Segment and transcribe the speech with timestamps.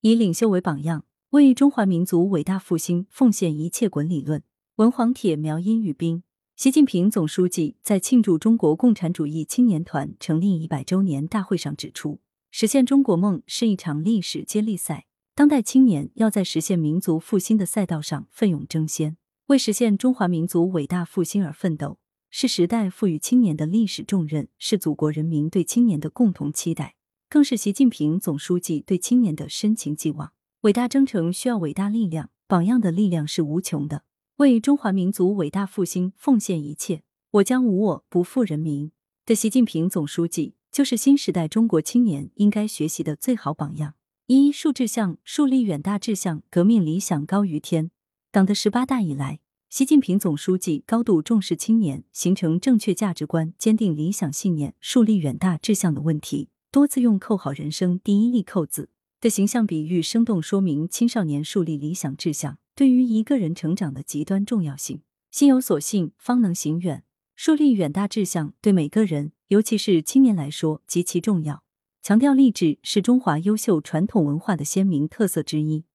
[0.00, 3.88] 以领袖为榜样，为中华民族伟大复兴奉献一切。
[3.88, 4.44] 滚理论。
[4.76, 6.22] 文黄铁苗阴与冰。
[6.54, 12.20] 习近平总书记在庆祝中国共产主义青年团成立一百周年大会上指出，
[12.52, 21.98] 实现中国梦是一场历史接力赛，当代青年要在实现民族复兴的赛道上奋勇争先，为实现中华民族伟大复兴而奋斗，
[22.30, 26.94] 是时代赋予青年的历史重任，是祖国人民对青年的共同期待，
[27.30, 30.32] 更是习近平总书记对青年的深情寄望。
[30.62, 34.04] 伟大征程需要伟大力量，榜样的力量是无穷的。
[34.36, 37.02] 为中华民族伟大复兴奉献一切，
[37.32, 38.92] 我将无我，不负人民。
[39.26, 43.92] 的习近平总书记就是新时代中国青年应该学习的最好榜样。
[44.26, 47.90] 一树志向，树立远大志向，革命理想高于天。
[48.32, 58.90] 党的十八大以来，习近平总书记高度重视青年形成正确价值观、坚定理想信念、树立远大志向的问题，多次用“扣好人生第一粒扣子”
[59.22, 62.58] 的形象比喻，生动说明青少年树立理想志向。
[62.74, 67.04] 对于一个人成长的极端重要性，心有所信方能行远。
[67.34, 71.62] 树立远大志向对每个人，尤其是青年来说极其重要。
[72.02, 75.86] 强调励志是中华优秀传统文化的鲜明特色之一。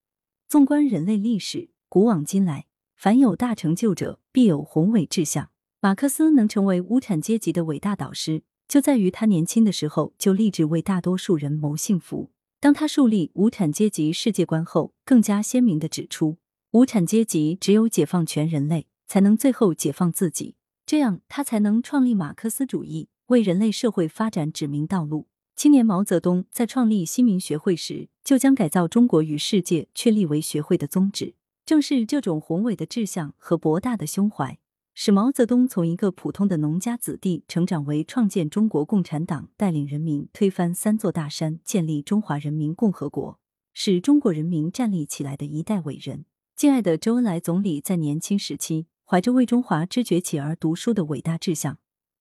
[0.49, 2.65] 纵观人类历史，古往今来，
[2.95, 5.51] 凡有大成就者，必有宏伟志向。
[5.79, 12.31] 马克思能成为无产阶级的伟大导师，就在于他年轻的时候就立志为大多数人谋幸福。
[12.59, 16.37] 当他树立无产阶级世界观后，更加鲜明的指出。
[16.71, 25.27] 无产阶级只有解放全人类，才能最后解放自己，这样他才能创立马克思主义，为人类社会发展指明道路。
[25.55, 31.35] 青年毛泽东在创立新民学会时，就将改造中国与世界确立为学会的宗旨。
[31.63, 34.57] 正是这种宏伟的志向和博大的胸怀，
[34.95, 43.39] 使毛泽东从一个普通的农家子弟成长为创建中国共产党、带领人民推翻三座大山、建立中华人民共和国、
[43.73, 46.25] 使中国人民站立起来的一代伟人。
[46.55, 51.79] 敬爱的周恩来总理在年轻时期，怀着为中华之崛起而读书的伟大志向，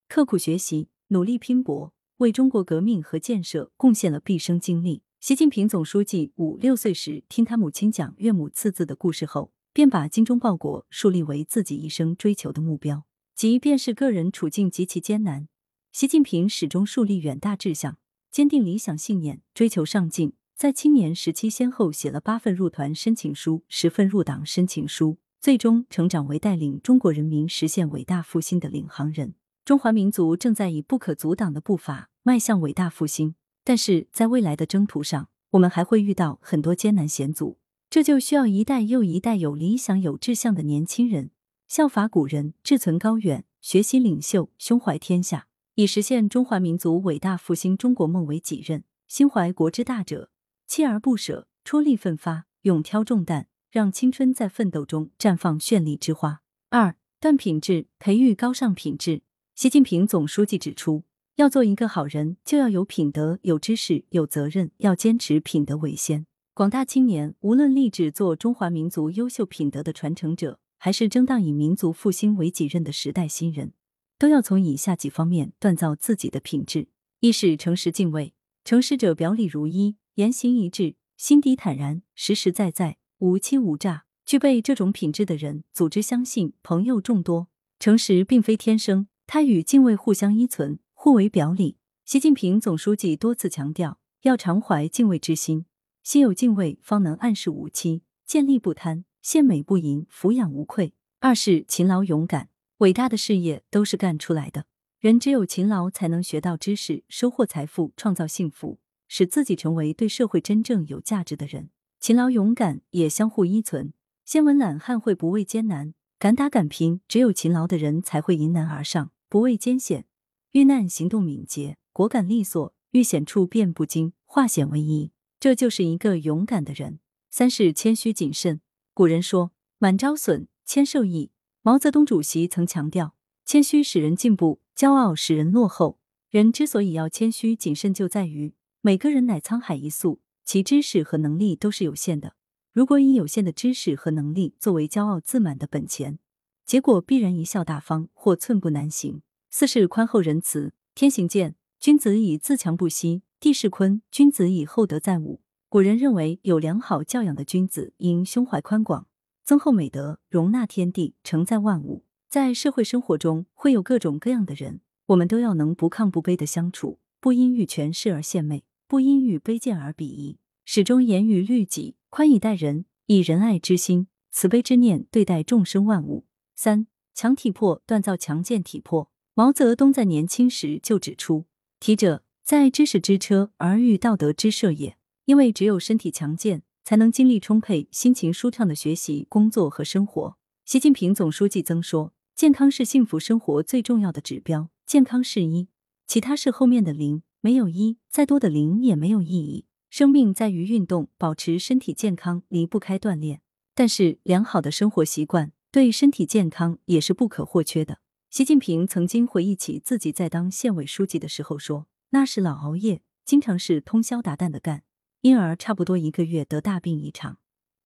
[0.08, 5.02] 刻苦学习，努力拼搏，为中国革命和建设贡献了毕生精力。
[5.20, 13.04] 习近平总书记五六岁时听他母亲讲岳母刺字的故事后，便把精忠报国树立为自己一生追求的目标。
[13.34, 15.48] 即便是个人处境极其艰难，
[15.90, 17.98] 习近平始终树立远大志向，
[18.30, 20.34] 坚定理想信念，追求上进。
[20.54, 29.34] 在青年时期，先后写了八份入团申请书、十份入党申请书，最终成长为带领中国人民实现伟大复兴的领航人。
[29.64, 33.34] 中华民族正在以不可阻挡的步伐迈向伟大复兴，
[33.64, 37.58] 但是在未来的征途上，我们还会遇到很多艰难险阻，
[37.92, 41.30] 这就需要一代又一代有理想、有志向的年轻人
[41.68, 48.84] 效法古人，志存高远，学习领袖，胸怀天下，以实现中华民族伟大复兴中国梦为己任。
[49.08, 50.30] 心怀国之大者。
[50.66, 56.40] 锲而不舍，出力奋发，勇挑重担，让青春在奋斗中绽放绚丽之花。
[56.70, 59.20] 二、断品质，培育高尚品质。
[59.54, 61.04] 习近平总书记指出，
[61.36, 66.24] 要做一个好人，就要有品德、有知识、有责任，要坚持品德为先。
[66.54, 73.72] 广大青年，无论立志做中华民族优秀品德的传承者，还是争当以民族复兴为己任的时代新人，
[74.18, 76.88] 都要从以下几方面锻造自己的品质：
[77.20, 78.34] 一是诚实敬畏，
[78.66, 79.96] 诚实者表里如一。
[80.16, 84.04] 言行一致，心底坦然，实实在在，无欺无诈。
[84.26, 87.48] 具备这种品质的人，组织相信，朋友众多。
[87.78, 91.78] 诚实并非天生，它与敬畏互相依存，互为表里。
[92.04, 95.64] 习近平总书记多次强调，要常怀敬畏之心，
[96.02, 100.94] 心有敬畏，方能暗示无欺，见利不贪，献美不淫，俯仰无愧。
[101.20, 102.48] 二是勤劳勇敢，
[102.78, 104.66] 伟大的事业都是干出来的。
[104.98, 108.80] 人只有勤劳，才能学到知识，收获财富，创造幸福。
[109.06, 111.68] 使自己成为对社会真正有价值的人，
[112.00, 113.92] 勤劳勇敢也相互依存。
[114.24, 120.06] 先文懒汉会不畏艰难，敢打敢拼，只有勤劳的人才会迎难而上，不畏艰险，
[120.52, 127.00] 遇难行动敏捷，果敢利索，遇险处变不惊，化险为夷，这就是一个勇敢的人。
[127.28, 128.60] 三是谦虚谨慎。
[128.94, 131.32] 古人说：“满招损，谦受益。”
[131.62, 135.98] 毛泽东主席曾强调：“谦虚使人进步，骄傲使人落后。”
[136.30, 138.54] 人之所以要谦虚谨慎，就在于。
[138.82, 142.36] 每个人乃沧海一粟，其知识和能力都是有限的。
[142.72, 146.20] 如果以有限的知识和能力作为骄傲自满的本钱，
[146.64, 149.22] 结果必然贻笑大方或寸步难行。
[149.50, 150.72] 四是宽厚仁慈。
[150.94, 155.40] 天行健，君子以自强不息；地势坤，君子以厚德载物。
[155.68, 159.08] 古人认为，有良好教养的君子应胸怀宽广，
[159.42, 162.04] 增厚美德，容纳天地，承载万物。
[162.28, 168.62] 在社会生活中，会有各种各样的人，我们都要能不亢不卑的相处，不因欲权势而献媚。
[168.86, 176.26] 不因与卑贱而鄙夷，始终严于律己，宽以待人，以仁爱之心、慈悲之念对待众生万物。
[176.54, 179.10] 三强体魄锻造强健体魄。
[179.34, 181.46] 毛泽东在年轻时就指出
[181.80, 190.36] ：“体者，在知识之车而欲道德之设也。”因为只有身体强健，才能精力充沛、心情舒畅的学习、工作和生活。
[190.64, 195.68] 习近平总书记曾说：“健康是幸福生活最重要的指标，健康是一，
[196.08, 197.22] 其他是后面的零。
[197.40, 199.66] 没有一，再多的零也没有意义。
[199.90, 203.42] 生命在于运动，保持身体健康离不开锻炼。
[203.74, 207.98] 但是，良好的生活习惯对身体健康也是不可或缺的。”
[208.28, 214.84] 习近平曾经回忆起自己在当县委书记的时候说：“那时老熬夜，经常是通宵达旦的干。”
[215.22, 217.38] 因而差不多一个月得大病一场。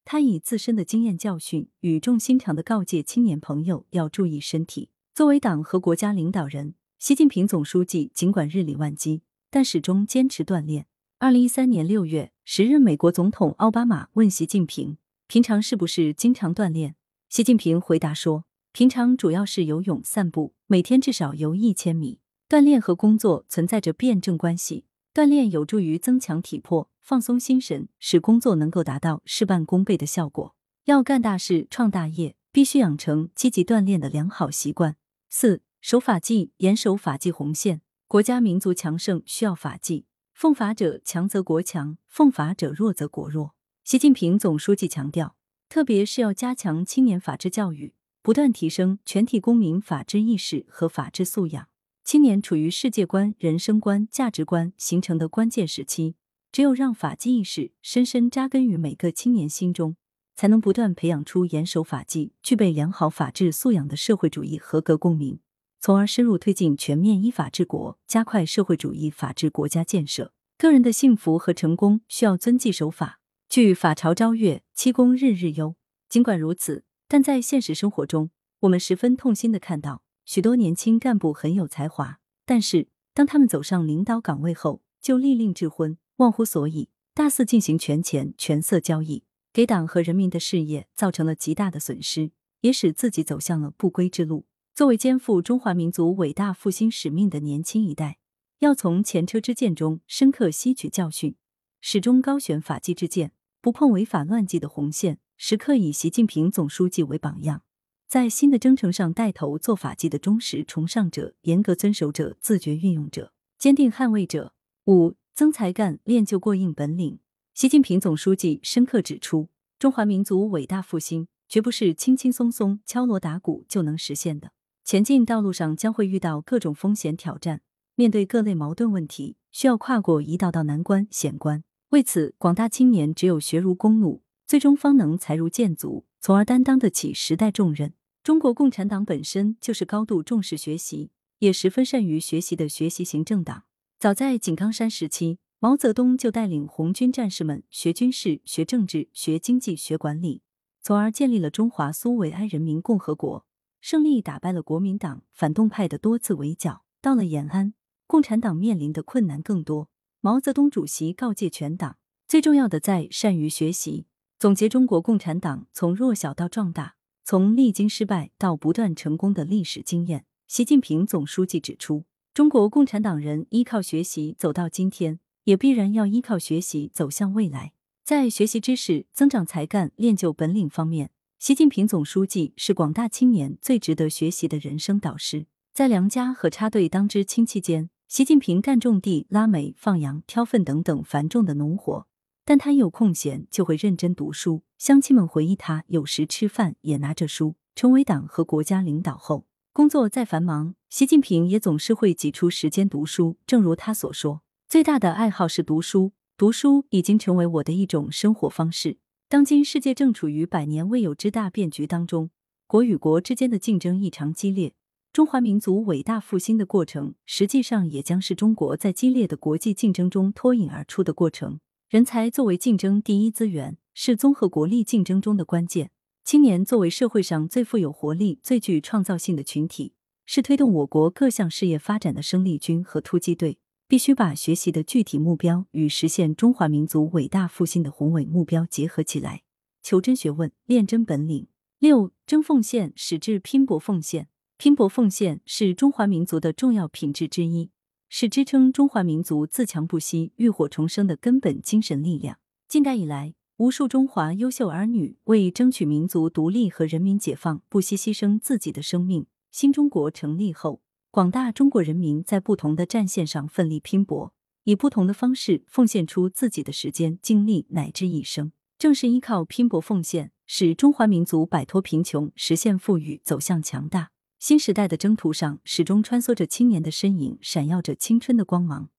[0.06, 4.88] 他以自身的经验教训，语重心长的告诫青年朋友要注意身体。
[5.14, 10.86] 作为党和国家领导人，习近平总书记尽管日理万机，但始终坚持锻炼。
[11.18, 14.96] 二零一三年六月，时任美国总统奥巴马问习近平
[15.28, 16.96] ：“平常是不是经常锻炼？”
[17.28, 22.20] 习近平回答说：“平常主要是游泳、散步，每天至少游一千米。
[22.48, 30.56] 锻炼和工作存在着辩证关系，锻炼有助于增强体魄。”放松心神，使工作能够达到事半功倍的效果。
[30.86, 34.96] 要干大事、创大业，必须养成积极锻炼的良好习惯。
[35.30, 37.80] 四、守法纪，严守法纪红线。
[38.08, 43.54] 国家民族强盛需要法纪，奉法者强则国强，奉法者弱则国弱。
[43.84, 45.36] 习近平总书记强调，
[45.68, 51.68] 特别是要加强青年法治教育，不断提升全体公民法治意识和法治素养。
[52.06, 56.14] 青年处于世界观、人生观、价值观形成的关键时期。
[56.52, 59.96] 只有让法纪意识深深扎根于每个青年心中，
[60.36, 65.40] 才能不断培养出严守法纪、具备良好法治素养的社会主义合格公民，
[65.80, 70.32] 从而深入推进全面依法治国，加快社会主义法治国家建设。
[70.56, 73.18] 个人的幸福和成功需要遵纪守法。
[73.48, 75.74] 据“法朝朝月，七公日日忧”。
[76.08, 78.30] 尽管如此，但在现实生活中，
[78.60, 85.96] 我们十分痛心的看到，许多年轻干部很有才华，但是当他们走上领导岗位后，就利令智昏。
[86.16, 92.32] 忘乎所以，大肆进行权钱权色交易，给党和人民的事业造成了极大的损失，
[92.62, 94.46] 也使自己走向了不归之路。
[94.74, 98.18] 作为肩负中华民族伟大复兴使命的年轻一代，
[98.58, 101.36] 要从前车之鉴中深刻吸取教训，
[101.80, 103.30] 始终高悬法纪之剑，
[103.60, 107.62] 不碰违法乱纪的红线，时刻以习近平总书记为榜样，
[108.08, 114.52] 在新的征程上带头做法纪的忠实崇尚者、严格遵守者、自觉运用者、坚定捍卫者。
[114.86, 115.14] 五。
[115.36, 117.18] 增才干，练就过硬本领。
[117.52, 127.60] 习近平总书记深刻指出，中华民族伟大复兴绝不是轻轻松松敲锣打鼓就能实现的，前进道路上将会遇到各种风险挑战，
[127.96, 131.62] 面对各类矛盾问题，需要跨过一道道难关险关。
[131.90, 137.94] 为此，广大青年只有学如弓弩，最终方能才如箭足，从而担当得起时代重任。
[138.22, 143.64] 中国共产党本身就是高度重视学习，也十分善于学习的学习型政党。
[144.00, 150.42] 早在井冈山时期，毛泽东就带领红军战士们学军事、学政治、学经济、学管理，
[150.82, 153.46] 从而建立了中华苏维埃人民共和国，
[153.80, 156.82] 胜利打败了国民党反动派的多次围剿。
[157.00, 157.72] 到了延安，
[158.08, 159.88] 共产党面临的困难更多。
[160.20, 164.06] 毛泽东主席告诫全党，最重要的在善于学习。
[164.38, 172.04] 总结中国共产党从弱小到壮大，从历经失败到不断成功的历史经验，习近平总书记指出。
[172.34, 177.72] 中国共产党人依靠学习走到今天，也必然要依靠学习走向未来。
[178.04, 185.46] 在学习知识、增长才干、练就本领方面，习近平总书记是广大青年最值得学习的人生导师。
[185.72, 192.06] 在梁家和插队当知青期间，习近平干种地、拉煤、放羊、挑粪等等繁重的农活，
[192.46, 194.62] 但他有空闲就会认真读书。
[194.78, 197.56] 乡亲们回忆他有时吃饭也拿着书。
[197.74, 199.44] 成为党和国家领导后。
[199.74, 203.36] 工作再繁忙，习近平也总是会挤出时间读书。
[203.46, 208.96] 正如他所说，最大的爱好是读书，读书已经成为我的一种生活方式。
[209.28, 212.30] 当今世界正处于百年未有之大变局当中，
[212.66, 214.72] 国与国之间的竞争异常激烈，
[215.12, 221.60] 中华民族伟大复兴的过程，实际上也将是中国在激烈的国际竞争中脱颖而出的过程。
[221.88, 225.92] 人才作为竞争第一资源，是综合国力竞争中的关键。
[226.24, 233.58] 青年作为社会上最富有活力、最具创造性的群体，是推动我国各项事业发展的生力军和突击队。
[233.86, 239.44] 必须把学习的具体目标与实现中华民族伟大复兴的宏伟目标结合起来，
[239.80, 241.46] 求真学问，练真本领。
[241.78, 244.26] 六，真奉献，矢志拼搏奉献。
[244.56, 247.70] 拼搏奉献是中华民族的重要品质之一，
[248.08, 252.38] 是支撑中华民族自强不息、浴火重生的根本精神力量。
[252.68, 259.26] 近代以来，无数中华优秀儿女为争取民族独立和人民解放，不惜牺牲自己的生命。
[259.50, 264.34] 新中国成立后，广大中国人民在不同的战线上奋力拼搏，
[264.64, 268.52] 以不同的方式奉献出自己的时间、精力乃至一生。
[268.78, 274.10] 正是依靠拼搏奉献，使中华民族摆脱贫穷、实现富裕、走向强大。
[274.46, 278.90] 新时代的征途上，始终穿梭着青年的身影，闪耀着青春的光芒。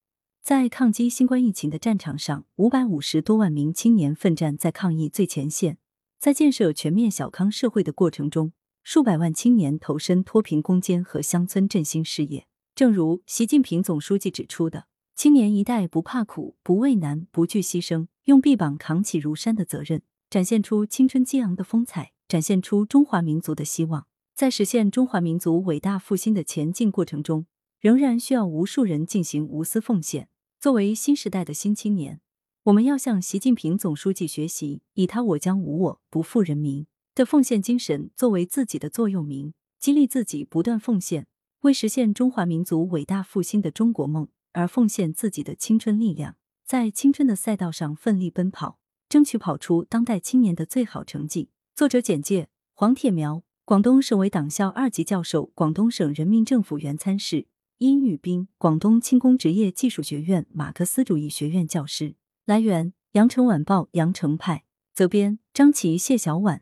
[0.43, 5.75] 在抗击新冠疫情的战场上，五百五十多万名青年奋战在抗疫最前线；
[6.19, 8.51] 在建设全面小康社会的过程中，
[8.83, 12.45] 数百万青年投身脱贫攻坚和乡村振兴事业。
[12.75, 27.47] 正如习近平总书记指出的：“青年一代不怕苦、不畏难、不惧牺牲，用臂膀扛起如山的责任，展现出青春激昂的风采，展现出中华民族的希望。”在实现中华民族伟大复兴的前进过程中，
[27.79, 30.29] 仍然需要无数人进行无私奉献。
[30.59, 32.21] 作为新时代的新青年，
[32.65, 41.25] 我们要向习近平总书记学习，以他“我将无我，不负人民”的奉献精神作为自己的座右铭，激励自己不断奉献，
[41.61, 48.77] 为实现中华民族伟大复兴的中国梦而奉献自己的青春力量，在青春的赛道上奋力奔跑，
[49.09, 51.49] 争取跑出当代青年的最好成绩。
[51.75, 57.47] 作者简介：黄铁苗，广东省委党校二级教授，广东省人民政府原参事。
[57.79, 62.15] 殷玉斌，广东轻工职业技术学院马克思主义学院教师。
[62.45, 66.61] 来源：羊城晚报羊城派，责编：张琪、谢小婉。